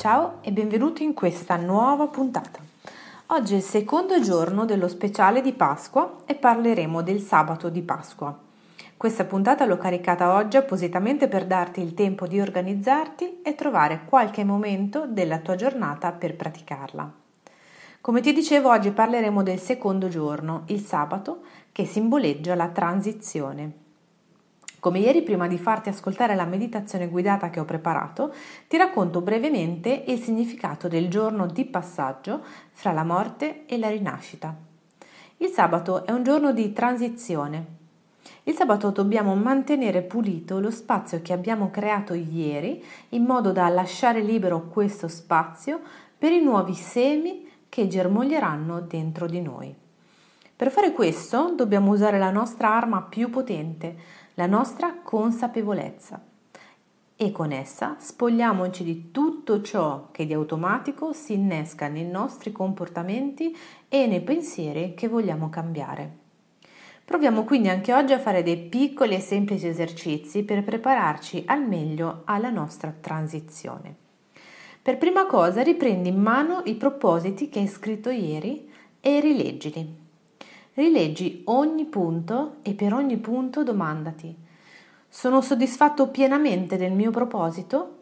[0.00, 2.58] Ciao e benvenuti in questa nuova puntata.
[3.26, 8.34] Oggi è il secondo giorno dello speciale di Pasqua e parleremo del sabato di Pasqua.
[8.96, 14.42] Questa puntata l'ho caricata oggi appositamente per darti il tempo di organizzarti e trovare qualche
[14.42, 17.12] momento della tua giornata per praticarla.
[18.00, 21.42] Come ti dicevo, oggi parleremo del secondo giorno, il sabato,
[21.72, 23.88] che simboleggia la transizione.
[24.80, 28.32] Come ieri, prima di farti ascoltare la meditazione guidata che ho preparato,
[28.66, 32.40] ti racconto brevemente il significato del giorno di passaggio
[32.72, 34.56] fra la morte e la rinascita.
[35.36, 37.66] Il sabato è un giorno di transizione.
[38.44, 44.22] Il sabato dobbiamo mantenere pulito lo spazio che abbiamo creato ieri in modo da lasciare
[44.22, 45.80] libero questo spazio
[46.16, 49.74] per i nuovi semi che germoglieranno dentro di noi.
[50.60, 53.96] Per fare questo dobbiamo usare la nostra arma più potente,
[54.40, 56.18] la nostra consapevolezza
[57.14, 63.54] e con essa spogliamoci di tutto ciò che di automatico si innesca nei nostri comportamenti
[63.86, 66.16] e nei pensieri che vogliamo cambiare.
[67.04, 72.22] Proviamo quindi anche oggi a fare dei piccoli e semplici esercizi per prepararci al meglio
[72.24, 73.94] alla nostra transizione.
[74.80, 80.08] Per prima cosa riprendi in mano i propositi che hai scritto ieri e rileggili.
[80.74, 84.34] Rileggi ogni punto e per ogni punto domandati:
[85.08, 87.96] sono soddisfatto pienamente del mio proposito?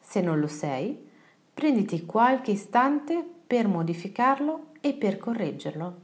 [0.00, 1.08] Se non lo sei,
[1.54, 5.96] prenditi qualche istante per modificarlo e per correggerlo.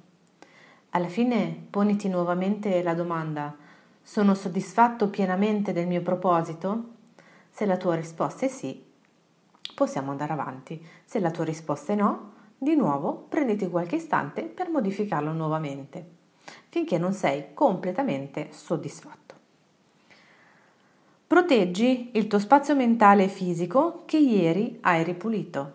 [0.90, 3.56] Alla fine poniti nuovamente la domanda:
[4.00, 6.84] sono soddisfatto pienamente del mio proposito?
[7.50, 8.80] Se la tua risposta è sì,
[9.74, 10.86] possiamo andare avanti.
[11.04, 16.04] Se la tua risposta è no, di nuovo prenditi qualche istante per modificarlo nuovamente,
[16.68, 19.34] finché non sei completamente soddisfatto.
[21.26, 25.72] Proteggi il tuo spazio mentale e fisico che ieri hai ripulito.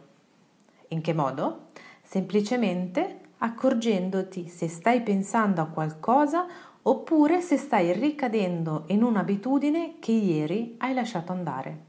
[0.90, 1.70] In che modo?
[2.04, 6.46] Semplicemente accorgendoti se stai pensando a qualcosa
[6.84, 11.80] oppure se stai ricadendo in un'abitudine che ieri hai lasciato andare,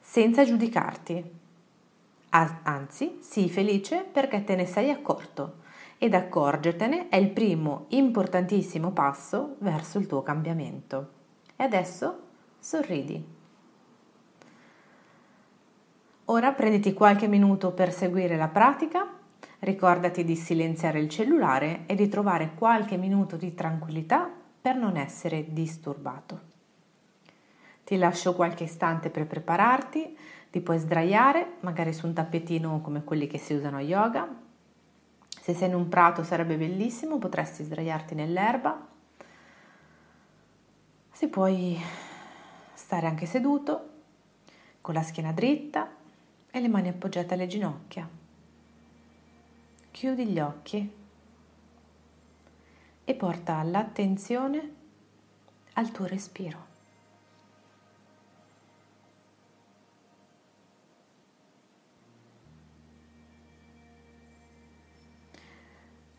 [0.00, 1.37] senza giudicarti,
[2.30, 5.66] Anzi, sii felice perché te ne sei accorto
[5.98, 11.10] ed accorgertene è il primo importantissimo passo verso il tuo cambiamento.
[11.56, 12.20] E adesso
[12.58, 13.36] sorridi.
[16.26, 19.08] Ora prenditi qualche minuto per seguire la pratica,
[19.60, 24.30] ricordati di silenziare il cellulare e di trovare qualche minuto di tranquillità
[24.60, 26.40] per non essere disturbato.
[27.84, 30.16] Ti lascio qualche istante per prepararti,
[30.58, 34.28] ti puoi sdraiare, magari su un tappetino come quelli che si usano a yoga.
[35.40, 38.86] Se sei in un prato sarebbe bellissimo, potresti sdraiarti nell'erba.
[41.12, 41.80] Se puoi
[42.74, 43.88] stare anche seduto,
[44.80, 45.88] con la schiena dritta
[46.50, 48.08] e le mani appoggiate alle ginocchia.
[49.92, 50.92] Chiudi gli occhi
[53.04, 54.74] e porta l'attenzione
[55.74, 56.67] al tuo respiro.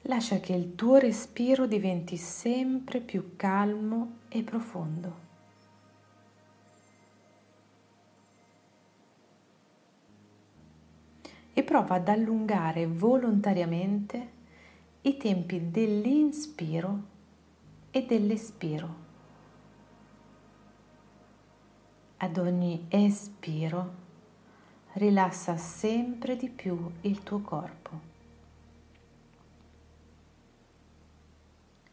[0.10, 5.28] Lascia che il tuo respiro diventi sempre più calmo e profondo.
[11.54, 14.30] E prova ad allungare volontariamente
[15.02, 17.04] i tempi dell'inspiro
[17.92, 18.96] e dell'espiro.
[22.18, 23.94] Ad ogni espiro
[24.94, 28.19] rilassa sempre di più il tuo corpo.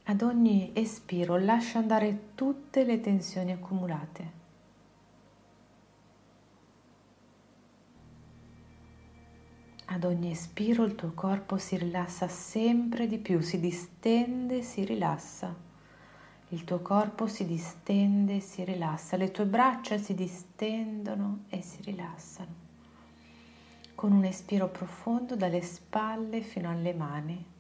[0.09, 4.31] Ad ogni espiro lascia andare tutte le tensioni accumulate.
[9.87, 15.53] Ad ogni espiro il tuo corpo si rilassa sempre di più, si distende, si rilassa.
[16.51, 22.55] Il tuo corpo si distende, si rilassa, le tue braccia si distendono e si rilassano.
[23.97, 27.55] Con un espiro profondo dalle spalle fino alle mani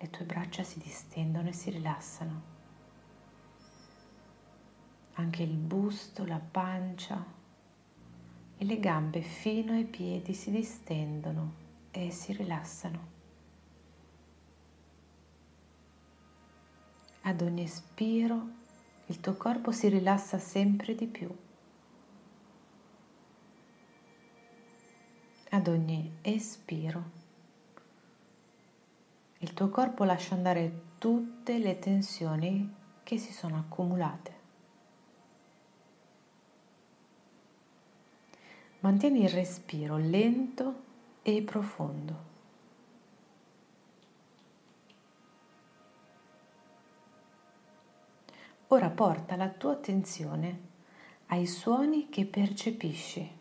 [0.00, 2.56] le tue braccia si distendono e si rilassano.
[5.14, 7.24] Anche il busto, la pancia
[8.56, 11.54] e le gambe fino ai piedi si distendono
[11.90, 13.16] e si rilassano.
[17.22, 18.48] Ad ogni espiro
[19.06, 21.28] il tuo corpo si rilassa sempre di più.
[25.50, 27.17] Ad ogni espiro
[29.38, 32.74] il tuo corpo lascia andare tutte le tensioni
[33.04, 34.36] che si sono accumulate.
[38.80, 40.82] Mantieni il respiro lento
[41.22, 42.26] e profondo.
[48.68, 50.60] Ora porta la tua attenzione
[51.28, 53.37] ai suoni che percepisci.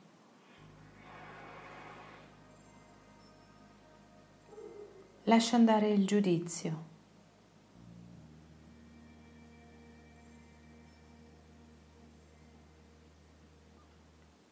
[5.27, 6.85] Lascia andare il giudizio.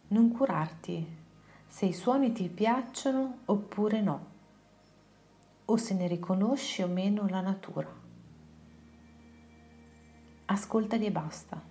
[0.10, 1.18] Non curarti
[1.66, 4.26] se i suoni ti piacciono oppure no,
[5.64, 7.90] o se ne riconosci o meno la natura.
[10.44, 11.64] Ascoltali e basta,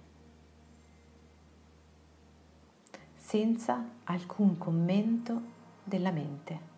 [3.16, 5.42] senza alcun commento
[5.84, 6.73] della mente.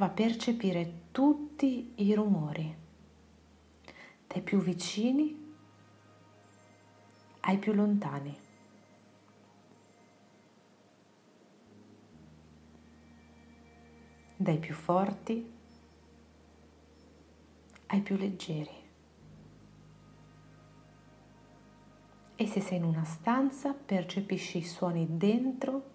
[0.00, 2.74] Prova a percepire tutti i rumori,
[4.26, 5.54] dai più vicini
[7.40, 8.34] ai più lontani.
[14.36, 15.52] Dai più forti
[17.88, 18.78] ai più leggeri.
[22.36, 25.90] E se sei in una stanza, percepisci i suoni dentro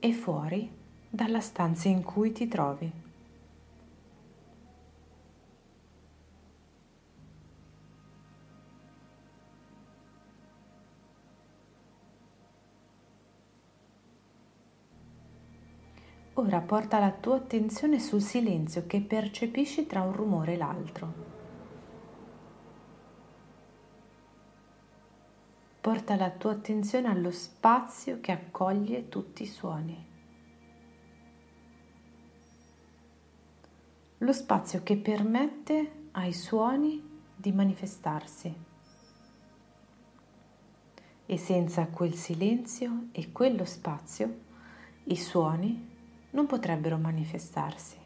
[0.00, 0.68] e fuori
[1.08, 3.05] dalla stanza in cui ti trovi.
[16.38, 21.14] Ora porta la tua attenzione sul silenzio che percepisci tra un rumore e l'altro.
[25.80, 30.06] Porta la tua attenzione allo spazio che accoglie tutti i suoni.
[34.18, 37.02] Lo spazio che permette ai suoni
[37.34, 38.54] di manifestarsi.
[41.24, 44.44] E senza quel silenzio e quello spazio,
[45.04, 45.94] i suoni
[46.36, 47.96] non potrebbero manifestarsi.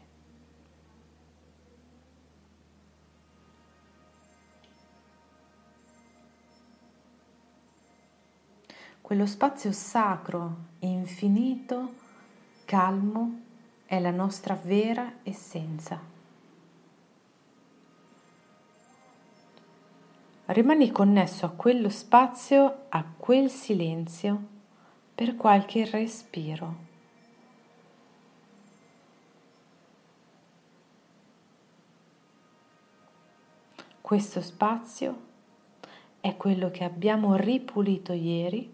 [9.01, 11.93] Quello spazio sacro, infinito,
[12.63, 13.41] calmo,
[13.85, 15.99] è la nostra vera essenza.
[20.45, 24.47] Rimani connesso a quello spazio, a quel silenzio,
[25.13, 26.90] per qualche respiro.
[34.11, 35.21] Questo spazio
[36.19, 38.69] è quello che abbiamo ripulito ieri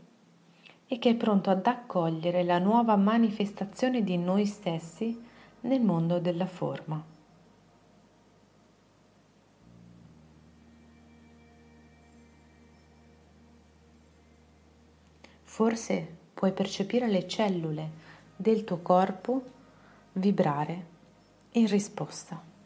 [0.87, 5.15] e che è pronto ad accogliere la nuova manifestazione di noi stessi
[5.61, 7.05] nel mondo della forma.
[15.43, 17.89] Forse puoi percepire le cellule
[18.35, 19.43] del tuo corpo
[20.13, 20.85] vibrare
[21.51, 22.56] in risposta.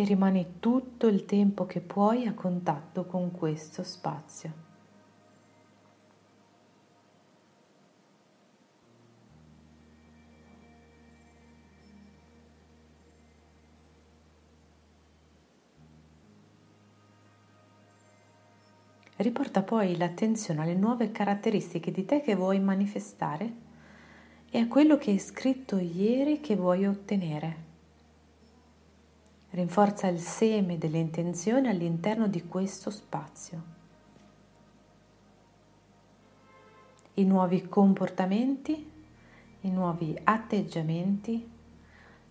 [0.00, 4.68] E rimani tutto il tempo che puoi a contatto con questo spazio.
[19.16, 23.52] Riporta poi l'attenzione alle nuove caratteristiche di te che vuoi manifestare
[24.48, 27.69] e a quello che è scritto ieri che vuoi ottenere.
[29.52, 33.78] Rinforza il seme delle intenzioni all'interno di questo spazio.
[37.14, 38.88] I nuovi comportamenti,
[39.62, 41.50] i nuovi atteggiamenti,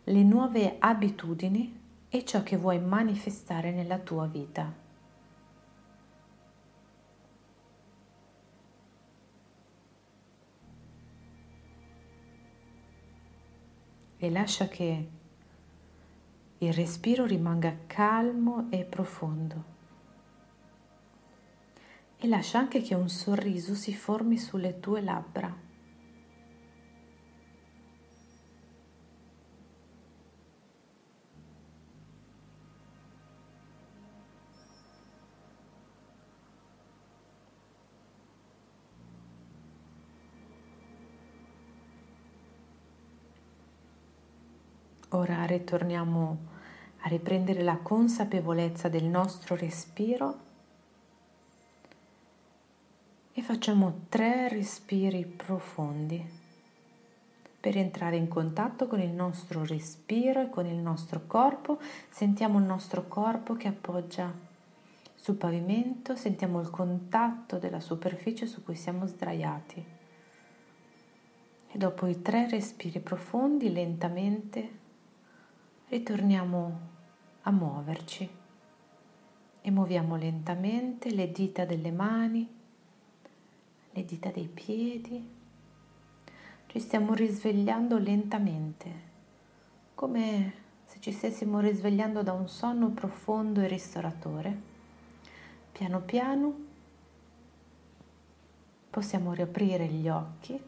[0.06, 4.74] le nuove abitudini e ciò che vuoi manifestare nella tua vita.
[14.18, 15.19] E lascia che
[16.60, 19.78] il respiro rimanga calmo e profondo.
[22.22, 25.68] e lascia anche che un sorriso si formi sulle tue labbra.
[45.30, 46.38] Ora ritorniamo
[47.02, 50.40] a riprendere la consapevolezza del nostro respiro
[53.32, 56.28] e facciamo tre respiri profondi
[57.60, 61.78] per entrare in contatto con il nostro respiro e con il nostro corpo.
[62.10, 64.34] Sentiamo il nostro corpo che appoggia
[65.14, 69.86] sul pavimento, sentiamo il contatto della superficie su cui siamo sdraiati.
[71.72, 74.79] E dopo i tre respiri profondi, lentamente
[75.90, 76.80] ritorniamo
[77.42, 78.30] a muoverci
[79.62, 82.48] e muoviamo lentamente le dita delle mani,
[83.92, 85.38] le dita dei piedi.
[86.68, 88.92] Ci stiamo risvegliando lentamente,
[89.96, 90.54] come
[90.86, 94.62] se ci stessimo risvegliando da un sonno profondo e ristoratore.
[95.72, 96.54] Piano piano
[98.92, 100.62] possiamo riaprire gli occhi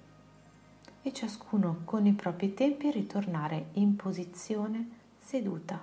[1.04, 5.01] e ciascuno con i propri tempi ritornare in posizione
[5.32, 5.82] seduta.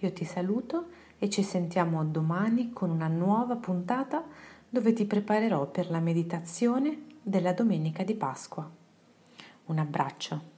[0.00, 4.24] Io ti saluto e ci sentiamo domani con una nuova puntata
[4.68, 8.68] dove ti preparerò per la meditazione della domenica di Pasqua.
[9.66, 10.57] Un abbraccio.